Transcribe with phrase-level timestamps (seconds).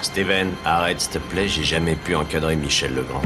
[0.00, 3.20] Steven, arrête s'il te plaît, j'ai jamais pu encadrer Michel Legrand.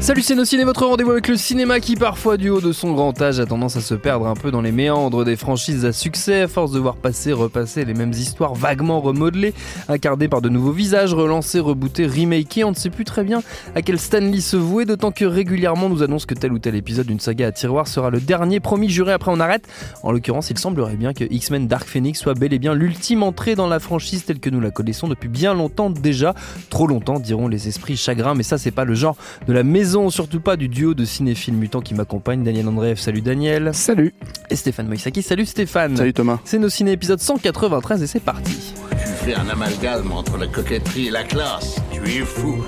[0.00, 2.92] Salut c'est nos ciné, votre rendez-vous avec le cinéma qui parfois du haut de son
[2.92, 5.92] grand âge a tendance à se perdre un peu dans les méandres des franchises à
[5.92, 9.54] succès à force de voir passer, repasser les mêmes histoires vaguement remodelées,
[9.88, 13.42] incarnées par de nouveaux visages, relancés, rebootés, remakés, on ne sait plus très bien
[13.74, 17.06] à quel Stanley se vouer, d'autant que régulièrement nous annonce que tel ou tel épisode
[17.06, 19.66] d'une saga à tiroir sera le dernier promis juré après on arrête.
[20.02, 23.54] En l'occurrence il semblerait bien que X-Men Dark Phoenix soit bel et bien l'ultime entrée
[23.54, 26.34] dans la franchise telle que nous la connaissons depuis bien longtemps déjà,
[26.70, 30.10] trop longtemps diront les esprits chagrins, mais ça c'est pas le genre de la maison
[30.10, 32.98] surtout pas du duo de cinéphiles mutants qui m'accompagne, Daniel Andreev.
[32.98, 33.70] Salut Daniel.
[33.72, 34.14] Salut.
[34.50, 35.22] Et Stéphane Moïsaki.
[35.22, 35.96] Salut Stéphane.
[35.96, 36.38] Salut Thomas.
[36.44, 38.74] C'est nos ciné épisode 193 et c'est parti.
[38.90, 41.80] Tu fais un amalgame entre la coquetterie et la classe.
[41.92, 42.64] Tu es fou.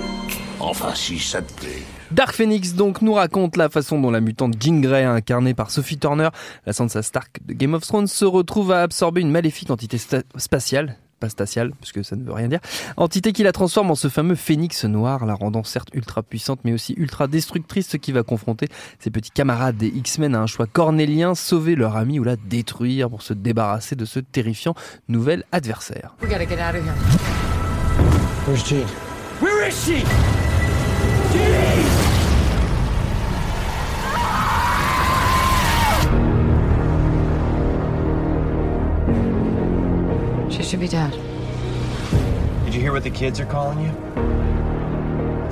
[0.59, 1.83] Enfin, si ça te plaît.
[2.11, 5.97] Dark Phoenix donc nous raconte la façon dont la mutante Jean Grey, incarnée par Sophie
[5.97, 6.29] Turner,
[6.65, 9.97] la Sansa Stark de Game of Thrones, se retrouve à absorber une maléfique entité
[10.37, 12.59] spatiale pas spatiale, puisque ça ne veut rien dire,
[12.95, 16.73] entité qui la transforme en ce fameux phénix noir, la rendant certes ultra puissante, mais
[16.73, 18.67] aussi ultra destructrice, ce qui va confronter
[18.99, 23.09] ses petits camarades des X-Men à un choix cornélien, sauver leur ami ou la détruire
[23.09, 24.75] pour se débarrasser de ce terrifiant
[25.07, 26.15] nouvel adversaire.
[26.21, 26.93] We gotta get out of here.
[28.45, 28.85] Where's Jean?
[29.41, 30.03] Where is she?
[31.33, 31.86] Jean!
[40.67, 41.11] Should be dead.
[42.65, 43.91] Did you hear what the kids are calling you?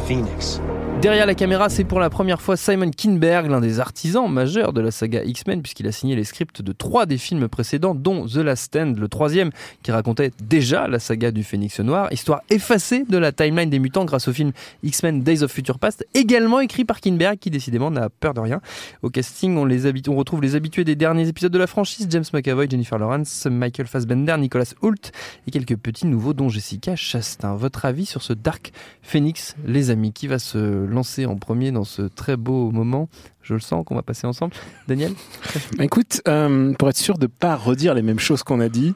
[0.06, 0.60] Phoenix.
[1.02, 4.82] Derrière la caméra, c'est pour la première fois Simon Kinberg, l'un des artisans majeurs de
[4.82, 8.38] la saga X-Men, puisqu'il a signé les scripts de trois des films précédents, dont The
[8.38, 9.52] Last Stand, le troisième,
[9.84, 14.06] qui racontait déjà la saga du Phénix Noir, histoire effacée de la timeline des mutants
[14.06, 14.52] grâce au film
[14.82, 18.62] X-Men Days of Future Past, également écrit par Kinberg, qui décidément n'a peur de rien.
[19.04, 22.98] Au casting, on, retrouve les habitués des derniers épisodes de la franchise, James McAvoy, Jennifer
[22.98, 25.12] Lawrence, Michael Fassbender, Nicolas Hoult,
[25.46, 27.56] et quelques petits nouveaux, dont Jessica Chastain.
[27.56, 28.72] Votre avis sur ce Dark
[29.04, 33.10] Phoenix, les amis, qui va se lancer en premier dans ce très beau moment
[33.42, 34.54] Je le sens qu'on va passer ensemble.
[34.88, 35.14] Daniel
[35.80, 38.94] Écoute, euh, pour être sûr de ne pas redire les mêmes choses qu'on a dit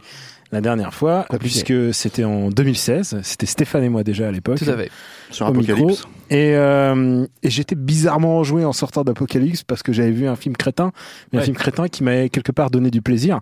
[0.51, 4.57] la dernière fois, puisque c'était en 2016, c'était Stéphane et moi déjà à l'époque.
[4.57, 4.89] Tout à fait.
[5.29, 6.07] Sur Apocalypse.
[6.31, 10.57] Et, euh, et j'étais bizarrement enjoué en sortant d'Apocalypse parce que j'avais vu un film
[10.57, 10.91] crétin,
[11.31, 13.41] mais un film crétin qui m'avait quelque part donné du plaisir.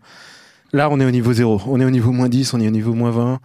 [0.74, 1.62] Là, on est au niveau zéro.
[1.68, 3.40] On est au niveau moins 10, on est au niveau moins 20.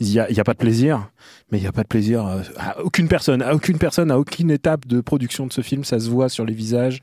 [0.00, 1.10] Il n'y a, y a pas de plaisir.
[1.50, 2.24] Mais il n'y a pas de plaisir
[2.58, 3.42] à aucune personne.
[3.42, 5.84] À aucune personne, à aucune étape de production de ce film.
[5.84, 7.00] Ça se voit sur les visages.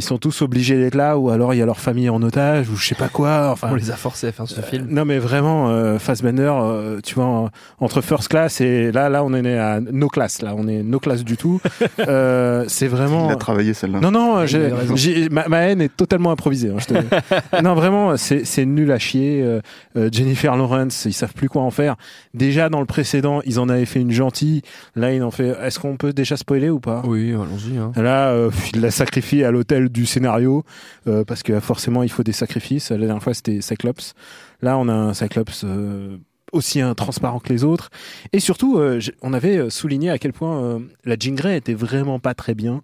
[0.00, 2.70] Ils sont tous obligés d'être là, ou alors il y a leur famille en otage,
[2.70, 3.50] ou je sais pas quoi.
[3.52, 4.86] Enfin, On les a forcés à faire ce film.
[4.88, 7.48] non mais vraiment, euh, Fassbender, euh, tu vois, en-
[7.80, 10.40] entre First Class et là, là, on est à no class.
[10.40, 11.60] Là, on est no class du tout.
[12.08, 13.28] Euh, c'est vraiment.
[13.28, 14.00] Il a travaillé celle-là.
[14.00, 16.70] Non, non, j'ai- j'ai- ma, ma haine est totalement improvisée.
[16.70, 19.42] hein, je te- non, vraiment, c'est c'est nul à chier.
[19.42, 19.60] Euh,
[19.96, 21.96] euh, Jennifer Lawrence, ils savent plus quoi en faire.
[22.32, 24.62] Déjà dans le précédent, ils en avaient fait une gentille.
[24.96, 25.54] Là, ils en fait.
[25.62, 27.02] Est-ce qu'on peut déjà spoiler ou pas?
[27.06, 27.76] Oui, allons-y.
[27.76, 27.92] hein.
[27.96, 30.64] Là, euh, il l'a sacrifié à l'hôtel du scénario
[31.06, 32.90] euh, parce que forcément, il faut des sacrifices.
[32.90, 34.14] La dernière fois, c'était Cyclops.
[34.62, 36.16] Là, on a un Cyclops euh,
[36.52, 37.90] aussi un transparent que les autres.
[38.32, 42.34] Et surtout, euh, on avait souligné à quel point la Jean Grey était vraiment pas
[42.34, 42.82] très bien.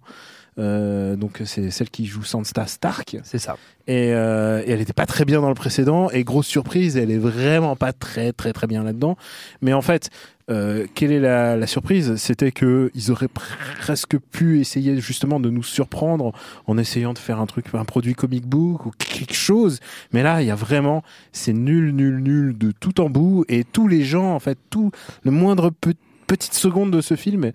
[0.59, 3.57] Euh, donc c'est celle qui joue Sansa Stark C'est ça.
[3.85, 7.11] et, euh, et elle était pas très bien dans le précédent et grosse surprise elle
[7.11, 9.17] est vraiment pas très très très bien là-dedans
[9.61, 10.09] mais en fait
[10.49, 12.15] euh, quelle est la, la surprise?
[12.15, 16.33] C'était que ils auraient presque pu essayer justement de nous surprendre
[16.67, 19.79] en essayant de faire un truc, un produit comic book ou quelque chose.
[20.13, 23.63] Mais là, il y a vraiment, c'est nul, nul, nul de tout en bout et
[23.63, 24.91] tous les gens, en fait, tout
[25.23, 25.93] le moindre pe-
[26.27, 27.51] petite seconde de ce film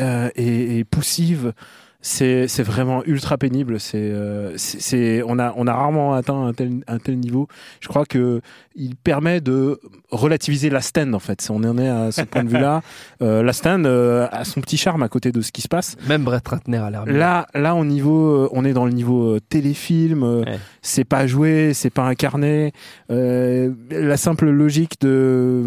[0.00, 1.52] euh, est, est poussive.
[2.00, 3.80] C'est c'est vraiment ultra pénible.
[3.80, 7.48] C'est euh, c'est c'est- on a on a rarement atteint un tel un tel niveau.
[7.80, 8.40] Je crois que
[8.74, 11.46] il permet de relativiser la stand en fait.
[11.50, 12.82] On en est à ce point de vue-là.
[13.22, 15.96] Euh, la stand euh, a son petit charme à côté de ce qui se passe.
[16.06, 17.06] Même Brett Ratner a l'air.
[17.06, 20.22] Là, là, au niveau, euh, on est dans le niveau euh, téléfilm.
[20.22, 20.58] Ouais.
[20.82, 22.72] C'est pas joué, c'est pas incarné.
[23.10, 25.64] Euh, la simple logique de,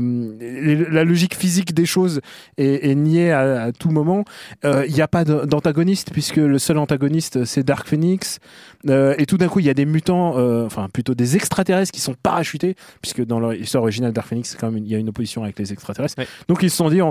[0.92, 2.22] la logique physique des choses
[2.58, 4.24] est, est niée à, à tout moment.
[4.64, 8.40] Euh, Il n'y a pas d'antagoniste puisque le seul antagoniste c'est Dark Phoenix.
[8.88, 11.92] Euh, et tout d'un coup, il y a des mutants, euh, enfin plutôt des extraterrestres
[11.92, 15.10] qui sont parachutés puisque dans l'histoire originale Dark Phoenix, quand même il y a une
[15.10, 16.16] opposition avec les extraterrestres.
[16.18, 16.28] Ouais.
[16.48, 17.02] Donc ils se sont dit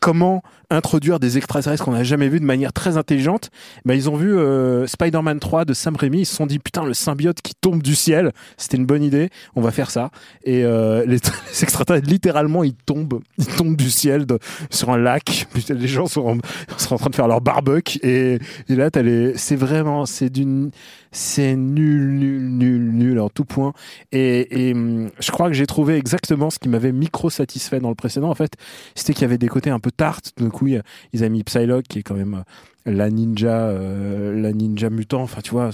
[0.00, 3.50] comment introduire des extraterrestres qu'on n'a jamais vus de manière très intelligente.
[3.84, 6.84] Ben, ils ont vu euh, Spider-Man 3 de Sam Raimi, ils se sont dit putain
[6.84, 10.10] le symbiote qui tombe du ciel, c'était une bonne idée, on va faire ça.
[10.44, 11.16] Et euh, les,
[11.62, 14.26] extraterrestres littéralement ils tombent, ils tombent du ciel
[14.70, 15.46] sur un lac.
[15.68, 18.38] Les gens sont en, train de faire leur barbecue et,
[18.68, 18.90] là
[19.36, 20.70] c'est vraiment c'est d'une
[21.12, 23.72] c'est nul nul nul nul en tout point.
[24.12, 27.88] Et, et hum, je crois que j'ai trouvé exactement ce qui m'avait micro satisfait dans
[27.88, 28.52] le précédent en fait,
[28.94, 30.32] c'était qu'il y avait des côtés un peu tarte.
[30.36, 30.80] D'un coup, y
[31.12, 32.42] ils avaient mis Psylocke, qui est quand même euh,
[32.86, 35.22] la ninja, euh, la ninja mutant.
[35.22, 35.70] Enfin, tu vois,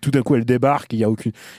[0.00, 0.92] tout d'un coup, elle débarque.
[0.92, 1.08] Il y a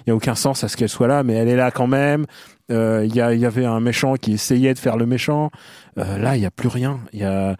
[0.08, 2.26] y a aucun sens à ce qu'elle soit là, mais elle est là quand même.
[2.70, 5.52] Euh, Il y, a, il y avait un méchant qui essayait de faire le méchant.
[5.98, 7.00] Euh, là, il y a plus rien.
[7.14, 7.56] Y a,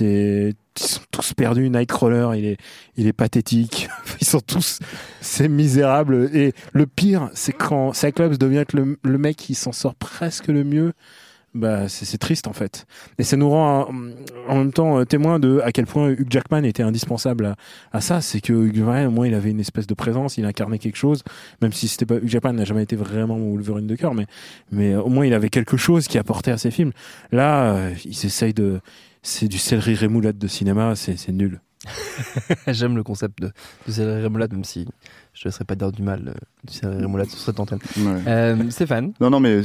[0.00, 1.70] ils sont tous perdus.
[1.70, 2.56] Nightcrawler, il est,
[2.96, 3.88] il est pathétique.
[4.20, 4.80] Ils sont tous,
[5.20, 6.28] c'est misérable.
[6.34, 10.62] Et le pire, c'est quand Cyclops devient le, le mec qui s'en sort presque le
[10.62, 10.92] mieux.
[11.52, 12.86] Bah, c'est triste en fait.
[13.18, 14.14] Et ça nous rend euh,
[14.48, 17.56] en même temps euh, témoin de à quel point Hugh Jackman était indispensable
[17.92, 18.20] à, ça.
[18.20, 20.96] C'est que Hugh Jackman, au moins, il avait une espèce de présence, il incarnait quelque
[20.96, 21.24] chose,
[21.60, 24.26] même si c'était pas Hugh Jackman n'a jamais été vraiment Wolverine de cœur, mais
[24.70, 26.92] mais euh, au moins il avait quelque chose qui apportait à ses films.
[27.32, 28.80] Là, ils essayent de,
[29.22, 31.60] c'est du céleri rémoulade de cinéma, c'est c'est nul.
[32.68, 33.50] J'aime le concept de,
[33.88, 34.86] de céleri rémoulade, même si
[35.32, 36.34] je ne laisserai pas dire du mal
[36.84, 37.78] euh, du sur cette antenne.
[37.96, 38.20] Ouais.
[38.26, 39.60] Euh, Stéphane Non, non, mais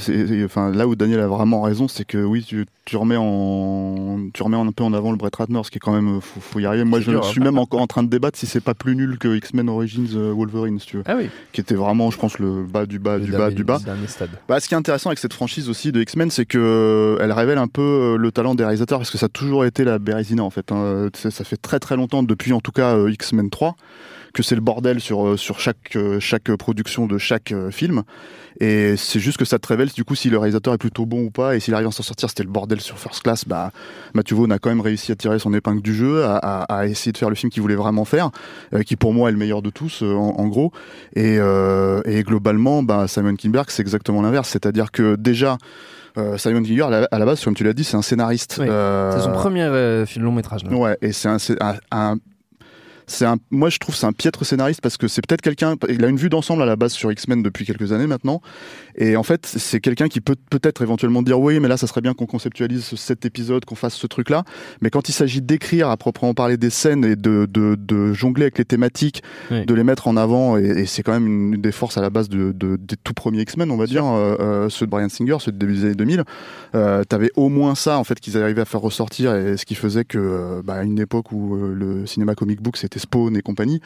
[0.45, 4.43] enfin, là où Daniel a vraiment raison, c'est que oui, tu, tu remets en, tu
[4.43, 6.59] remets un peu en avant le Brett Ratner, ce qui est quand même, faut, faut
[6.59, 6.83] y arriver.
[6.83, 7.29] Moi, je dur, hein.
[7.29, 10.07] suis même encore en train de débattre si c'est pas plus nul que X-Men Origins
[10.15, 12.99] euh, Wolverine, si tu veux, Ah oui, qui était vraiment, je pense, le bas du
[12.99, 13.77] bas, le du bas, du bas.
[13.79, 14.29] le dernier stade.
[14.47, 17.31] Bah, ce qui est intéressant avec cette franchise aussi de X-Men, c'est que euh, elle
[17.31, 19.99] révèle un peu euh, le talent des réalisateurs, parce que ça a toujours été la
[19.99, 20.71] Bérésina en fait.
[20.71, 21.09] hein.
[21.13, 23.75] Ça fait très très longtemps, depuis en tout cas euh, X-Men 3,
[24.35, 28.03] que c'est le bordel sur euh, sur chaque euh, chaque production de chaque euh, film.
[28.61, 31.23] Et c'est juste que ça te révèle du coup si le réalisateur est plutôt bon
[31.23, 31.55] ou pas.
[31.55, 33.43] Et s'il arrive à s'en sortir, c'était le bordel sur First Class.
[33.45, 33.71] Bah,
[34.13, 36.85] Matthew Vaughn a quand même réussi à tirer son épingle du jeu, à, à- à
[36.87, 38.29] essayer de faire le film qu'il voulait vraiment faire,
[38.73, 40.71] euh, qui pour moi est le meilleur de tous euh, en, en gros.
[41.15, 44.47] Et, euh, et globalement, bah, Simon Kinberg, c'est exactement l'inverse.
[44.49, 45.57] C'est-à-dire que déjà,
[46.37, 48.55] Simon Kinberg, à la, base, comme tu l'as dit, c'est un scénariste.
[48.61, 50.63] Oui, C'est son premier film long métrage.
[50.63, 50.71] là.
[50.73, 52.15] Ouais, et c'est un, c'est un, un-
[53.07, 56.03] c'est un, moi je trouve c'est un piètre scénariste parce que c'est peut-être quelqu'un, il
[56.03, 58.41] a une vue d'ensemble à la base sur X-Men depuis quelques années maintenant,
[58.95, 62.01] et en fait c'est quelqu'un qui peut peut-être éventuellement dire oui, mais là ça serait
[62.01, 64.43] bien qu'on conceptualise ce- cet épisode, qu'on fasse ce truc-là,
[64.81, 68.43] mais quand il s'agit d'écrire à proprement parler des scènes et de, de, de jongler
[68.43, 69.65] avec les thématiques, Oui.
[69.65, 72.09] de les mettre en avant, et, et c'est quand même une, des forces à la
[72.09, 75.09] base de, de- des tout premiers X-Men, on va dire, euh, euh, ceux de Brian
[75.09, 76.23] Singer, ceux de début des années 2000,
[76.75, 79.75] euh, t'avais au moins ça en fait qu'ils arrivaient à faire ressortir et ce qui
[79.75, 83.41] faisait que euh, bah, à une époque où le cinéma comic book c'était Spawn et
[83.41, 83.81] compagnie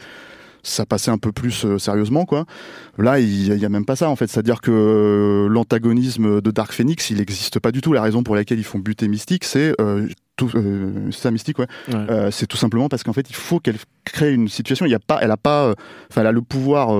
[0.62, 2.44] ça passait un peu plus euh, sérieusement quoi.
[2.98, 4.26] Là il y, a- même pas ça en fait.
[4.26, 7.94] C'est à dire que euh, l'antagonisme de Dark Phoenix il n'existe pas du tout.
[7.94, 10.50] La raison pour laquelle ils font buter Mystique c'est euh, tout
[11.12, 12.28] ça Mystique ouais, Ouais.
[12.30, 14.84] C'est tout simplement parce qu'en fait il faut qu'elle crée une situation.
[14.84, 15.74] Il y a pas elle a pas
[16.10, 16.90] enfin elle a le pouvoir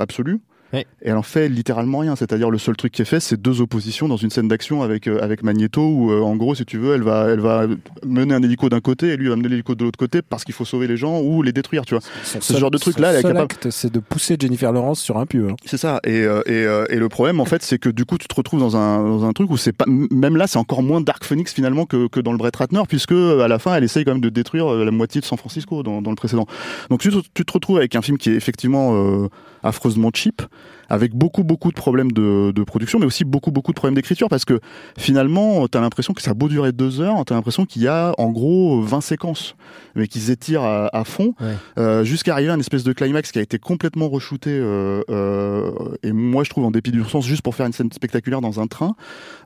[0.00, 0.40] absolu
[0.72, 2.16] Et elle en fait littéralement rien.
[2.16, 5.06] C'est-à-dire le seul truc qui est fait, c'est deux oppositions dans une scène d'action avec
[5.06, 7.66] euh, avec Magneto où euh, en gros, si tu veux, elle va elle va
[8.04, 10.54] mener un hélico d'un côté et lui va mener l'hélico de l'autre côté parce qu'il
[10.54, 12.02] faut sauver les gens ou les détruire, tu vois.
[12.24, 13.52] Son Ce genre de truc là, elle est seul capable.
[13.52, 15.48] acte, c'est de pousser Jennifer Lawrence sur un pub.
[15.50, 15.56] hein.
[15.64, 16.00] C'est ça.
[16.04, 18.34] Et, euh, et, euh, et le problème, en fait, c'est que du coup, tu te
[18.34, 21.24] retrouves dans un, dans un truc où c'est pas, même là, c'est encore moins Dark
[21.24, 24.12] Phoenix finalement que, que dans le Brett Ratner, puisque à la fin, elle essaye quand
[24.12, 26.46] même de détruire la moitié de San Francisco dans, dans le précédent.
[26.90, 29.28] Donc tu, te- tu te retrouves avec un film qui est effectivement euh,
[29.68, 30.42] affreusement cheap,
[30.88, 34.28] avec beaucoup, beaucoup de problèmes de, de production, mais aussi beaucoup, beaucoup de problèmes d'écriture,
[34.28, 34.60] parce que
[34.98, 38.14] finalement, t'as l'impression que ça a beau durer deux heures, t'as l'impression qu'il y a
[38.18, 39.56] en gros 20 séquences,
[39.94, 41.54] mais qu'ils étirent à, à fond, Ouais.
[41.78, 45.70] euh, jusqu'à arriver à une espèce de climax qui a été complètement re-shooté, euh, euh,
[46.02, 48.60] et moi je trouve en dépit du sens, juste pour faire une scène spectaculaire dans
[48.60, 48.94] un train,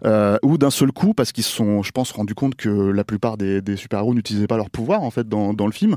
[0.04, 3.04] euh, où d'un seul coup, parce qu'ils se sont, je pense, rendus compte que la
[3.04, 5.97] plupart des, des super-héros n'utilisaient pas leur pouvoir en fait dans, dans le film,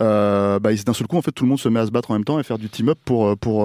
[0.00, 1.90] euh, bah, ils- d'un seul coup, en fait, tout le monde se met à se
[1.90, 3.64] battre en même temps et faire du team-up pour, euh, pour,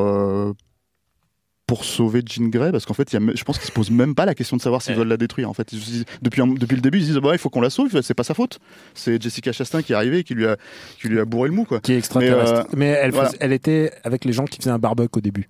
[1.67, 3.91] pour sauver Jean Grey parce qu'en fait, il y a, je pense qu'ils se posent
[3.91, 5.49] même pas la question de savoir s'ils veulent la détruire.
[5.49, 7.59] En fait, Ils depuis, un- depuis le début, ils se disent bah, il faut qu'on
[7.61, 8.59] la sauve, c'est pas sa faute.
[8.95, 10.55] C'est Jessica Chastain qui est arrivée et qui lui a,
[11.01, 11.81] qui lui a bourré le mou quoi.
[11.81, 12.67] Qui est extraterrestre.
[12.71, 13.27] Mais, Mais, euh, elle, voilà.
[13.27, 15.49] faisait- elle était avec les gens qui faisaient un barbecue au début.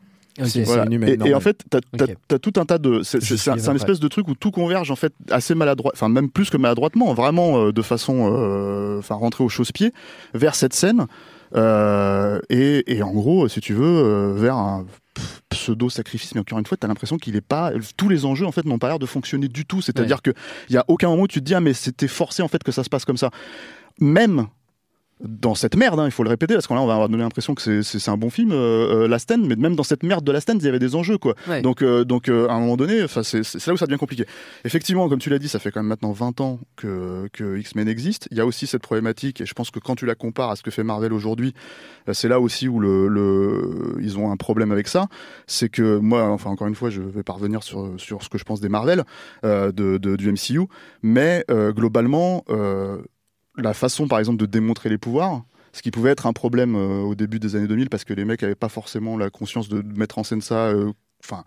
[0.65, 0.85] Voilà.
[0.91, 1.79] humaine Et, en fait, t'as
[2.35, 3.01] as, tout un tas de.
[3.03, 5.91] C'est Je c'est- c'est un, espèce de truc où tout converge en fait assez maladroit,
[5.95, 9.93] enfin même plus que maladroitement, vraiment euh, de façon, euh, enfin rentrer au chausse-pied
[10.35, 11.05] vers cette scène.
[11.55, 14.85] Euh, et, et en gros, si tu veux, euh, vers un
[15.49, 18.45] pseudo sacrifice mais encore une fois tu as l'impression qu'il est pas tous les enjeux
[18.45, 19.81] en fait n'ont pas l'air de fonctionner du tout.
[19.81, 20.31] C'est-à-dire que
[20.69, 22.63] il y a aucun moment où tu te dis ah mais c'était forcé en fait
[22.63, 23.31] que ça se passe comme ça.
[23.99, 24.47] Même
[25.19, 27.23] dans cette merde, hein, il faut le répéter, parce qu'on là on va avoir donné
[27.23, 30.23] l'impression que c'est- un bon film, euh, euh, Last Stand, mais même dans cette merde
[30.23, 31.33] de Last Stand, il y avait des enjeux, quoi.
[31.47, 31.61] Ouais.
[31.61, 34.25] Donc, euh, donc euh, à un moment donné, c'est là où ça devient compliqué.
[34.63, 37.87] Effectivement, comme tu l'as dit, ça fait quand même maintenant 20 ans que, que X-Men
[37.87, 38.27] existe.
[38.31, 40.55] Il y a aussi cette problématique, et je pense que quand tu la compares à
[40.55, 41.53] ce que fait Marvel aujourd'hui,
[42.13, 45.07] c'est là aussi où le, le, ils ont un problème avec ça.
[45.47, 48.37] C'est que moi, enfin encore une fois, je vais pas revenir sur, sur ce que
[48.37, 49.03] je pense des Marvel,
[49.43, 50.67] de, de- du MCU,
[51.01, 52.43] mais globalement,
[53.57, 57.01] la façon par exemple de démontrer les pouvoirs, ce qui pouvait être un problème euh,
[57.01, 59.83] au début des années 2000 parce que les mecs avaient pas forcément la conscience de
[59.97, 60.67] mettre en scène ça.
[60.67, 60.91] euh,
[61.23, 61.43] Enfin.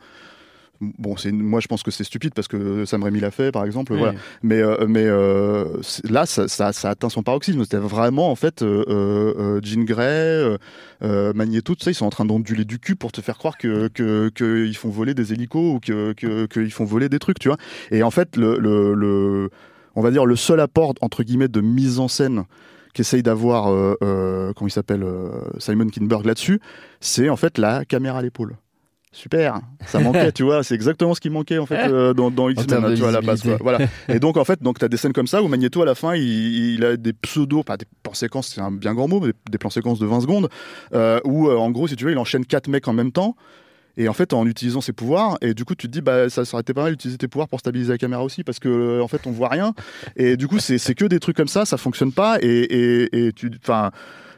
[0.99, 3.67] Bon, c'est moi je pense que c'est stupide parce que Sam Raimi l'a fait par
[3.67, 3.99] exemple, Oui.
[3.99, 4.15] voilà.
[4.43, 5.67] Mais euh, mais euh,
[6.09, 7.63] là ça, ça, ça atteint son paroxysme.
[7.65, 10.57] C'était vraiment en fait euh, Jean Grey,
[11.03, 13.89] Magneto, tout ça, ils sont en train d'onduler du cul pour te faire croire que
[13.89, 17.49] que qu'ils font voler des hélicos ou que que qu'ils font voler des trucs, tu
[17.49, 17.59] vois.
[17.91, 19.51] Et en fait le le, le
[19.97, 22.45] on va dire le seul apport entre guillemets de mise en scène
[22.93, 26.61] qu'essaye d'avoir euh, euh, comment il s'appelle euh, Simon Kinberg là-dessus,
[27.01, 28.57] c'est en fait la caméra à l'épaule.
[29.13, 32.95] Super, ça manquait, tu vois, c'est exactement ce qui manquait en fait dans, dans X-Men,
[32.95, 33.43] tu vois, à la base.
[33.43, 33.57] quoi.
[33.61, 33.81] Voilà.
[34.09, 36.15] Et donc en fait, donc t'as des scènes comme ça où Magneto à la fin,
[36.15, 39.33] il, il a des pseudo, pas des plans séquences, c'est un bien grand mot, mais
[39.51, 40.49] des, plans séquences de 20 secondes,
[41.25, 43.35] où en gros, si tu veux, il enchaîne quatre mecs en même temps.
[43.97, 46.43] Et en fait, en utilisant ses pouvoirs, et du coup, tu te dis, bah, ça,
[46.59, 49.09] été pas mal d'utiliser tes pouvoirs pour stabiliser la caméra aussi, parce que euh, en
[49.09, 49.75] fait, on voit rien.
[50.17, 52.39] Et du coup, c'est que des trucs comme ça, ça fonctionne pas.
[52.41, 53.91] Et, et, et tu, enfin,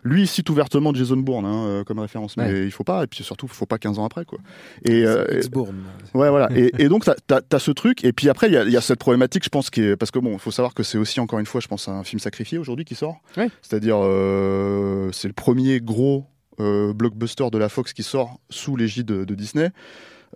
[0.04, 2.64] lui il cite ouvertement Jason Bourne hein, euh, comme référence, mais Ouais.
[2.64, 3.04] il faut pas.
[3.04, 4.38] Et puis surtout, il faut pas 15 ans après, quoi.
[4.85, 5.76] Et, euh, et- X-Bourne.
[6.14, 6.49] Ouais, voilà.
[6.56, 8.04] Et, et donc, t'as as, ce truc.
[8.04, 9.97] Et puis après, il y a, il y a cette problématique, je pense, qui est.
[9.97, 12.02] Parce que bon, il faut savoir que c'est aussi, encore une fois, je pense, un
[12.02, 13.21] film sacrifié aujourd'hui qui sort.
[13.37, 13.49] Ouais.
[13.62, 16.25] C'est-à-dire, euh, c'est le premier gros
[16.59, 19.71] blockbuster de la Fox qui sort sous l'égide de, de Disney.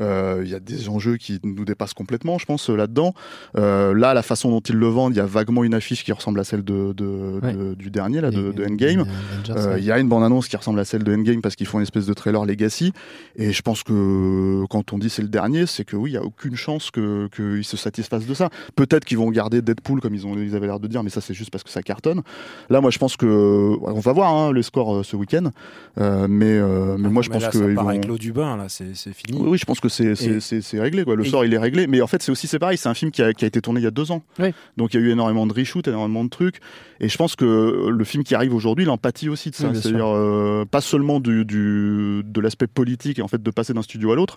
[0.01, 3.15] Euh, Il y a des enjeux qui nous dépassent complètement, je pense, euh, là-dedans.
[3.57, 6.13] Euh, là, la façon dont ils le vendent, il y a vaguement une affiche qui
[6.13, 7.53] ressemble à celle de, de- Ouais.
[7.53, 9.05] de- du dernier, là, de, Endgame.
[9.51, 9.77] Euh.
[9.79, 11.83] Il y a une bande-annonce qui ressemble à celle de Endgame parce qu'ils font une
[11.85, 12.93] espèce de trailer Legacy.
[13.37, 16.19] Et je pense que quand on dit c'est le dernier, c'est que oui, il y
[16.19, 18.51] a aucune chance que qu'ils se satisfassent de ça.
[18.75, 21.21] Peut-être qu'ils vont garder Deadpool comme ils ont ils avaient l'air de dire, mais ça
[21.21, 22.23] c'est juste parce que ça cartonne.
[22.71, 25.51] Là, moi, je pense que on va voir hein, le score euh, ce week-end.
[25.99, 27.91] Euh, mais euh, mais moi, je Mais pense là, que ça ils part vont...
[27.91, 29.39] avec l'eau du bain, là, c'est c'est fini.
[29.41, 31.17] Oui, oui, je pense que c'est c'est- Et- réglé quoi.
[31.17, 32.77] Le et- sort il est réglé, mais en fait c'est aussi c'est pareil.
[32.79, 34.53] C'est un film qui a, qui a été tourné il y a deux ans, Oui.
[34.77, 36.57] donc il y a eu énormément de reshoots, énormément de trucs.
[37.01, 39.69] Et je pense que le film qui arrive aujourd'hui, il empathie aussi de ça.
[39.69, 39.77] Oui.
[39.81, 43.83] C'est-à-dire euh, pas seulement du, du de l'aspect politique et en fait de passer d'un
[43.83, 44.37] studio à l'autre,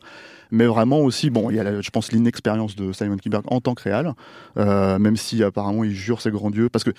[0.52, 1.50] mais vraiment aussi bon.
[1.50, 4.14] Il y a la- je pense l'inexpérience de Simon Kinberg en tant que réal,
[4.58, 6.92] euh, même si apparemment il jure ses grands dieux parce que.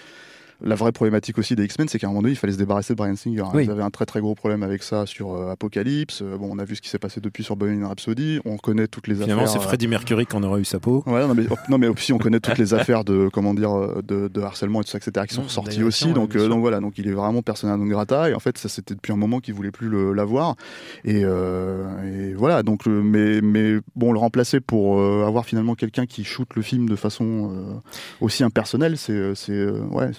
[0.63, 2.93] La vraie problématique aussi des X-Men, c'est qu'à un moment donné, il fallait se débarrasser
[2.95, 3.41] de Brian Singer.
[3.41, 3.51] hein.
[3.55, 3.65] Oui.
[3.65, 6.21] Ils avaient un très très gros problème avec ça sur euh, Apocalypse.
[6.23, 8.41] Euh, bon, on a vu ce qui s'est passé depuis sur Bohemian Rhapsody.
[8.45, 9.53] On connaît toutes les Finalement, affaires.
[9.53, 11.03] c'est euh, Freddie Mercury qui en aurait eu sa peau.
[11.07, 14.03] Ouais, non mais, non, mais aussi on connaît toutes les affaires de comment dire euh,
[14.07, 15.27] de, de harcèlement et tout ça, etc.
[15.29, 16.15] qui sont sorties d'agression, aussi.
[16.15, 18.95] Donc, euh, voilà, donc il est vraiment persona non grata et en fait ça c'était
[18.95, 20.57] depuis un moment qu'il voulait plus l'avoir
[21.05, 22.63] et, euh, et voilà.
[22.63, 26.63] Donc euh, mais mais bon le remplacer pour euh, avoir finalement quelqu'un qui shoot le
[26.63, 27.75] film de façon euh,
[28.21, 30.11] aussi impersonnelle, c'est c'est euh, ouais.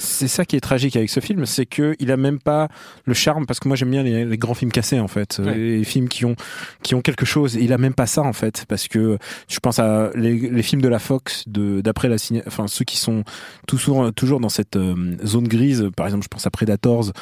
[0.00, 2.68] C'est ça qui est tragique avec ce film, c'est que il a même pas
[3.04, 5.54] le charme parce que moi j'aime bien les, les grands films cassés en fait, Ouais.
[5.56, 6.34] les films qui ont
[6.82, 7.54] qui ont quelque chose.
[7.54, 10.80] Il a même pas ça en fait parce que je pense à les, les films
[10.82, 12.16] de la Fox de d'après la
[12.46, 13.24] enfin ceux qui sont
[13.66, 15.88] toujours toujours dans cette euh, zone grise.
[15.96, 17.12] Par exemple, je pense à Predators.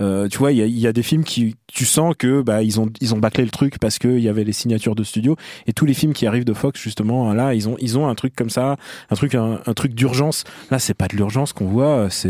[0.00, 2.62] Euh, tu vois, il y a, y a des films qui tu sens que bah
[2.62, 5.04] ils ont ils ont bâclé le truc parce que il y avait les signatures de
[5.04, 8.08] studio et tous les films qui arrivent de Fox justement là ils ont ils ont
[8.08, 8.76] un truc comme ça,
[9.10, 10.44] un truc un, un truc d'urgence.
[10.70, 12.27] Là, c'est pas de l'urgence qu'on voit, c'est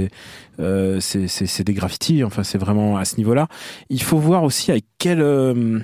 [1.00, 2.24] c'est c'est c'est des graffitis.
[2.24, 3.48] Enfin, c'est vraiment à ce niveau-là.
[3.90, 5.80] Il faut voir aussi avec quel euh,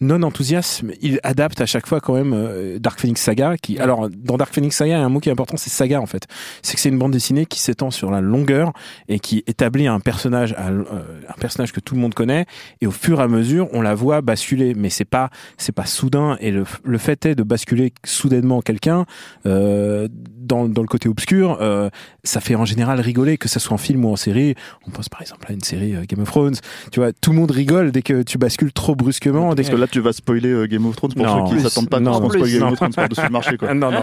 [0.00, 3.56] non enthousiasme il adapte à chaque fois quand même euh, Dark Phoenix Saga.
[3.56, 5.70] Qui alors dans Dark Phoenix Saga, il y a un mot qui est important, c'est
[5.70, 6.26] saga en fait.
[6.62, 8.72] C'est que c'est une bande dessinée qui s'étend sur la longueur
[9.08, 10.84] et qui établit un personnage euh,
[11.28, 12.46] un personnage que tout le monde connaît
[12.80, 14.74] et au fur et à mesure on la voit basculer.
[14.74, 19.06] Mais c'est pas c'est pas soudain et le le fait est de basculer soudainement quelqu'un
[19.46, 21.58] euh, dans dans le côté obscur.
[21.60, 21.90] euh,
[22.24, 24.54] ça fait en général rigoler, que ça soit en film ou en série.
[24.86, 26.56] On pense par exemple à une série euh, Game of Thrones.
[26.92, 29.54] Tu vois, tout le monde rigole dès que tu bascules trop brusquement.
[29.54, 31.46] Dès que Là, tu vas spoiler euh, Game of Thrones pour Non.
[31.48, 32.30] ceux qui s'attendent pas Non, qu'on non.
[32.30, 32.68] spoil Game Non.
[32.70, 33.56] of Thrones par-dessus le marché.
[33.56, 33.72] Quoi.
[33.74, 34.02] non, non.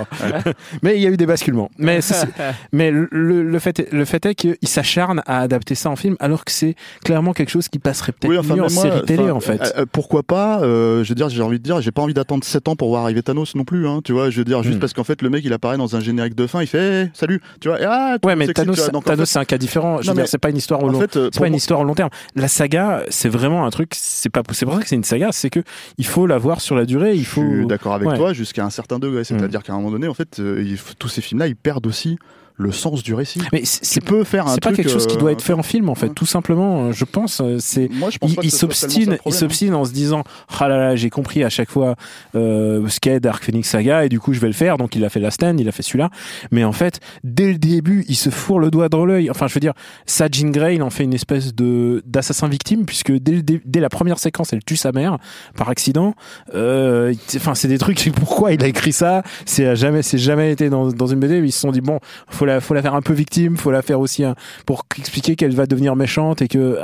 [0.81, 1.69] mais il y a eu des basculements.
[1.77, 1.99] Mais,
[2.71, 6.15] mais le, le fait, est- le fait est qu'il s'acharne à adapter ça en film,
[6.19, 9.01] alors que c'est clairement quelque chose qui passerait peut-être Oui, enfin, mieux en moi, série
[9.03, 9.73] télé, en fait.
[9.77, 12.43] euh, pourquoi pas euh, Je veux dire, j'ai envie de dire, j'ai pas envie d'attendre
[12.43, 13.87] 7 ans pour voir arriver Thanos non plus.
[13.87, 14.79] Hein, tu vois, je veux dire, juste Hmm.
[14.79, 17.09] parce qu'en fait, le mec, il apparaît dans un générique de fin, il fait hey,
[17.13, 17.81] salut, tu vois.
[17.81, 20.01] et ah, Ouais, mais Thanos, en fait- c'est un cas différent.
[20.01, 20.99] Je Non, veux dire, c'est pas une histoire au long.
[21.01, 22.09] fait, pas une histoire au long terme.
[22.35, 23.91] La saga, c'est vraiment un truc.
[23.95, 24.41] C'est pas.
[24.51, 25.29] C'est pour ça que c'est une saga.
[25.31, 25.59] C'est que
[25.97, 27.15] il faut la voir sur la durée.
[27.15, 27.41] Il Je faut.
[27.41, 28.17] suis d'accord avec Ouais.
[28.17, 29.23] toi jusqu'à un certain degré.
[29.23, 32.17] C'est-à-dire qu'à un moment donné, en fait, euh, tous ces films-là, ils perdent aussi
[32.55, 33.41] le sens du récit.
[33.51, 35.53] Mais c'est- peux faire un c'est pas truc, quelque chose qui euh, doit être fait
[35.53, 36.86] en film en fait, tout simplement.
[36.88, 37.41] euh, Je pense.
[37.41, 39.31] euh, C'est Moi, je pense il, s'obstine, il hein.
[39.36, 40.24] s'obstine en se disant
[40.60, 41.95] ah là là j'ai compris à chaque fois
[42.36, 45.03] euh, ce qu'est Dark Phoenix Saga et du coup je vais le faire donc il
[45.03, 46.10] a fait la stand, il a fait celui-là
[46.51, 49.53] mais en fait dès le début il se fourre le doigt dans l'œil enfin je
[49.53, 49.74] veux dire
[50.05, 53.89] ça Jean Grey il en fait une espèce de d'assassin victime puisque dès, dès la
[53.89, 55.17] première séquence elle tue sa mère
[55.55, 56.13] par accident
[56.53, 59.24] euh, enfin c'est des trucs pourquoi il a écrit ça?
[59.45, 62.42] C'est jamais c'est jamais été dans, dans une BD ils se sont dit bon faut
[62.45, 64.35] la faut la faire un peu victime faut la faire aussi un-
[64.65, 66.79] pour expliquer qu'elle va devenir méchante et que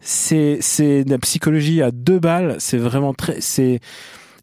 [0.00, 3.80] c'est c'est la psychologie à deux balles c'est vraiment très c'est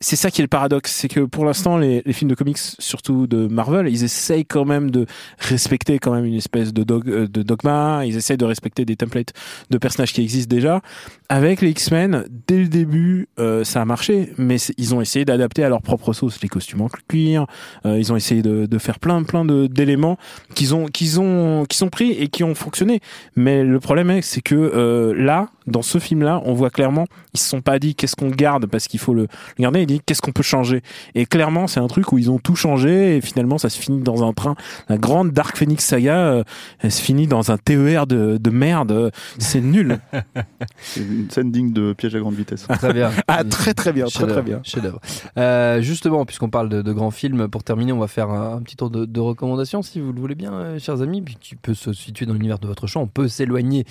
[0.01, 2.57] c'est ça qui est le paradoxe, c'est que pour l'instant les, les films de comics,
[2.57, 5.05] surtout de Marvel, ils essayent quand même de
[5.37, 8.95] respecter quand même une espèce de, dog- euh, de dogma, ils essayent de respecter des
[8.95, 9.31] templates
[9.69, 10.81] de personnages qui existent déjà.
[11.29, 15.63] Avec les X-Men, dès le début, euh, ça a marché, mais ils ont essayé d'adapter
[15.63, 17.45] à leur propre sauce les costumes en cuir,
[17.85, 20.17] euh, ils ont essayé de, de faire plein plein d'éléments
[20.55, 22.99] qu'ils ont qu'ils ont qui sont pris et qui ont fonctionné.
[23.35, 27.39] Mais le problème est, c'est que euh, là, dans ce film-là, on voit clairement, ils
[27.39, 29.27] se sont pas dit qu'est-ce qu'on garde parce qu'il faut le,
[29.57, 29.85] le garder.
[29.99, 30.81] Qu'est-ce qu'on peut changer?
[31.15, 34.01] Et clairement, c'est un truc où ils ont tout changé et finalement, ça se finit
[34.01, 34.55] dans un train.
[34.89, 36.43] La grande Dark Phoenix saga, euh,
[36.79, 39.11] elle se finit dans un TER de, de merde.
[39.37, 39.99] C'est nul.
[40.81, 42.67] C'est une scène digne de piège à grande vitesse.
[42.67, 43.11] Très bien.
[43.27, 44.61] ah très très bien, très très bien.
[44.63, 44.99] chef-d'œuvre.
[45.37, 48.61] Euh, justement, puisqu'on parle de, de grands films, pour terminer, on va faire un, un
[48.61, 51.55] petit tour de, de recommandations, si vous le voulez bien, euh, chers amis, puis qui
[51.55, 53.01] peut se situer dans l'univers de votre choix.
[53.01, 53.85] On peut s'éloigner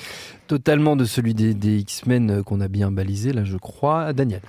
[0.46, 4.12] totalement de celui des, des X-Men qu'on a bien balisé, là, je crois.
[4.12, 4.40] Daniel.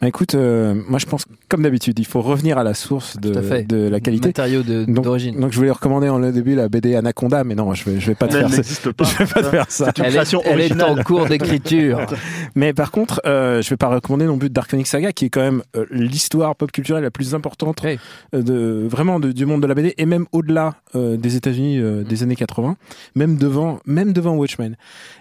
[0.00, 3.32] Bah, écoute, euh, moi je pense comme d'habitude, il faut revenir à la source de,
[3.64, 4.28] de la qualité.
[4.28, 5.40] Matériaux Donc, d'origine.
[5.40, 8.06] donc je voulais recommander en le début la BD Anaconda, mais non, je vais, je
[8.06, 8.56] vais pas te elle faire ça.
[8.58, 9.04] n'existe pas.
[9.08, 9.86] Je vais pas te faire ça.
[9.86, 10.16] C'est une Elle
[10.60, 12.06] est, elle est en cours d'écriture.
[12.54, 15.30] Mais par contre, euh, je vais pas recommander non plus Dark Phoenix Saga, qui est
[15.30, 17.98] quand même euh, l'histoire pop culturelle la plus importante Oui.
[18.34, 21.78] euh, de vraiment de- du monde de la BD et même au-delà euh, des États-Unis
[21.80, 22.76] euh, des années 80,
[23.16, 24.76] même devant même devant Watchmen.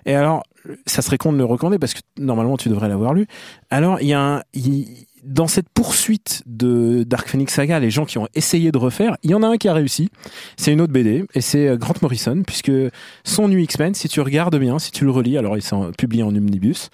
[0.06, 0.44] Et alors,
[0.86, 3.28] ça serait con de le recommander parce que normalement tu devrais l'avoir lu.
[3.70, 4.44] Alors, il y a un
[5.28, 9.32] dans cette poursuite de Dark Phoenix Saga, les gens qui ont essayé de refaire, il
[9.32, 10.10] y en a un qui a réussi.
[10.56, 12.72] C'est une autre BD et c'est euh, Grant Morrison puisque
[13.24, 16.24] son New X-Men, si tu regardes bien, si tu le relis, alors il s'est publié
[16.24, 16.90] en omnibus,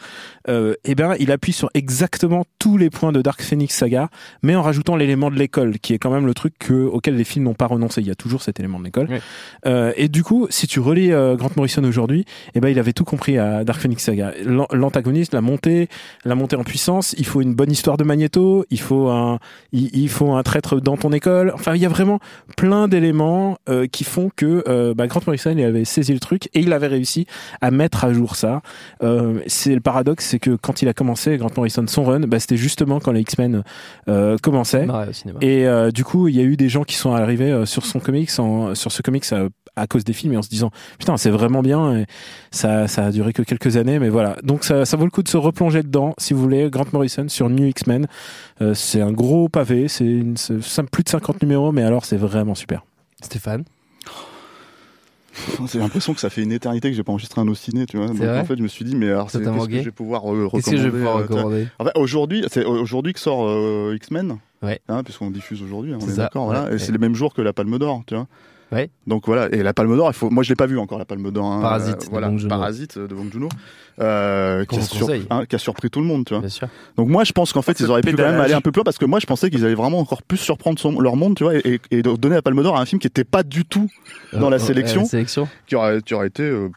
[0.49, 4.09] euh, eh ben il appuie sur exactement tous les points de Dark Phoenix Saga,
[4.41, 7.23] mais en rajoutant l'élément de l'école, qui est quand même le truc que, auquel les
[7.23, 8.01] films n'ont pas renoncé.
[8.01, 9.07] Il y a toujours cet élément de l'école.
[9.09, 9.17] Oui.
[9.65, 12.93] Euh, et du coup, si tu relis euh, Grant Morrison aujourd'hui, eh ben il avait
[12.93, 14.33] tout compris à Dark Phoenix Saga.
[14.43, 15.87] L'an- L'antagoniste, la montée,
[16.25, 17.13] la montée en puissance.
[17.17, 18.65] Il faut une bonne histoire de Magneto.
[18.69, 19.39] Il faut un,
[19.71, 21.51] il, il faut un traître dans ton école.
[21.53, 22.19] Enfin, il y a vraiment
[22.57, 26.49] plein d'éléments euh, qui font que euh, bah, Grant Morrison il avait saisi le truc
[26.53, 27.25] et il avait réussi
[27.61, 28.61] à mettre à jour ça.
[29.03, 32.39] Euh, c'est le paradoxe, c'est que quand il a commencé Grant Morrison son run, bah,
[32.39, 33.63] c'était justement quand les X-Men
[34.41, 34.87] commençaient.
[35.41, 38.29] Et du coup, il y a eu des gens qui sont arrivés sur son comics,
[38.39, 39.25] en, sur ce comics
[39.75, 41.97] à cause des films, et en se disant putain, c'est vraiment bien.
[41.97, 42.05] Et
[42.51, 44.37] ça, ça a duré que quelques années, mais voilà.
[44.43, 46.69] Donc ça, ça vaut le coup de se replonger dedans, si vous voulez.
[46.69, 48.02] Grant Morrison sur New X-Men,
[48.61, 50.23] Euh, c'est un gros pavé, c'est
[50.91, 52.83] plus de 50 numéros, mais alors c'est vraiment super.
[53.21, 53.63] Stéphane.
[55.71, 58.07] J'ai l'impression que ça fait une éternité que j'ai pas enregistré un ciné, tu vois.
[58.07, 59.91] Donc en fait, je me suis dit, mais alors, c'est t'a qu'est-ce que je vais
[59.91, 61.37] pouvoir euh, recommander Qu'est-ce que je vais pouvoir tu vois.
[61.37, 64.37] recommander En fait, aujourd'hui, c'est aujourd'hui que sort euh, X-Men.
[64.61, 64.79] Ouais.
[64.87, 66.63] Hein, puisqu'on diffuse aujourd'hui, hein, on est d'accord, voilà.
[66.63, 66.79] ouais, Et ouais.
[66.79, 68.27] c'est le même jour que la Palme d'Or, tu vois.
[68.73, 68.89] Ouais.
[69.07, 70.29] Donc voilà, et la Palme d'Or, il faut.
[70.29, 71.45] Moi, je l'ai pas vu encore la Palme d'Or.
[71.45, 71.61] hein.
[71.61, 72.31] Parasite Euh, de voilà.
[72.49, 73.49] Parasite de Bong Joon-ho,
[74.01, 74.77] euh, qui,
[75.29, 76.41] hein, qui a surpris tout le monde, tu vois.
[76.41, 76.67] Bien sûr.
[76.97, 78.79] Donc moi, je pense qu'en fait, ils auraient pu quand même aller un peu plus
[78.79, 81.35] loin parce que moi, je pensais qu'ils allaient vraiment encore plus surprendre son- leur monde,
[81.35, 83.89] tu vois, et, donner la Palme d'Or à un film qui était pas du tout
[84.33, 85.47] dans la Euh, sélection euh, sélection.
[85.67, 86.69] qui aurait, qui aurait été, euh,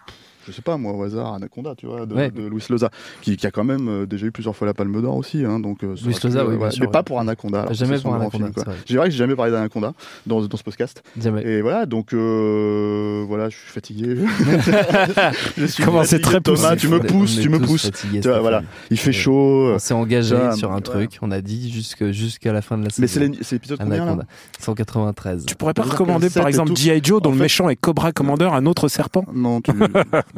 [0.46, 2.30] je sais pas moi, au hasard, Anaconda, tu vois, de, Ouais.
[2.30, 2.90] de Luis Loza,
[3.22, 5.58] qui, qui a quand même euh, déjà eu plusieurs fois la Palme d'Or aussi, hein,
[5.60, 5.82] donc.
[5.84, 6.70] euh, Luis Loza, euh, oui, bien voilà.
[6.70, 6.92] sûr, Mais ouais.
[6.92, 7.62] pas pour Anaconda.
[7.62, 8.76] alors Jamais pour Anaconda, c'est vrai.
[8.86, 9.92] Que j'ai jamais parlé d'Anaconda
[10.26, 11.02] dans, dans ce podcast.
[11.20, 11.42] Jamais.
[11.44, 14.16] Et voilà, donc euh, voilà, je suis fatigué.
[15.56, 16.76] je suis Comment c'est très Thomas, poussé.
[16.76, 17.90] tu me pousses, tu me pousses.
[18.40, 19.72] voilà, il fait chaud.
[19.74, 22.90] On s'est engagé sur un truc, on a dit jusque- jusqu'à la fin de la
[22.90, 23.02] saison.
[23.02, 24.26] Mais c'est l'épisode combien là Anaconda.
[24.60, 25.46] 193.
[25.46, 26.74] Tu pourrais pas recommander par exemple.
[26.76, 27.00] G.I.
[27.02, 29.24] Joe dont le méchant est Cobra Commander, un autre serpent?
[29.34, 29.70] Non, tu...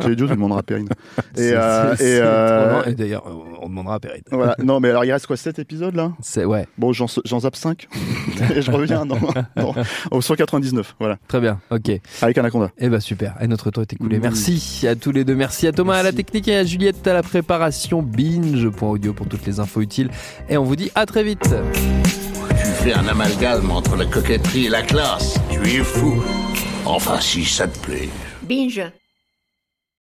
[0.03, 0.89] J'ai dit, tu demanderas à Perrine.
[1.35, 2.83] C'est- Et, euh, c'est- et, euh.
[2.87, 3.25] Et d'ailleurs,
[3.63, 4.23] on- demandera à Perrine.
[4.31, 4.55] voilà.
[4.65, 6.13] Non, mais alors il reste quoi 7 épisodes là?
[6.21, 7.89] C'est ouais, Bon, j'en j'en zappe 5
[8.55, 9.19] et je reviens dans,
[9.57, 9.75] dans-
[10.11, 10.97] au 199.
[10.99, 11.61] Voilà, très bien.
[11.71, 11.91] Ok.
[12.23, 12.71] avec Anaconda.
[12.79, 13.35] Eh ben super.
[13.41, 14.17] Et notre tour est écoulé.
[14.17, 14.23] Oui.
[14.23, 15.35] Merci à tous les deux.
[15.35, 18.03] Merci à Thomas à la technique et à Juliette à la préparation.
[18.03, 20.11] Binge.audio pour toutes les infos utiles.
[20.49, 21.55] Et on vous dit à très vite.
[21.73, 25.39] Tu fais un amalgame entre la coquetterie et la classe.
[25.51, 26.23] Tu es fou.
[26.85, 28.09] Enfin, si ça te plaît.
[28.49, 28.83] Binge.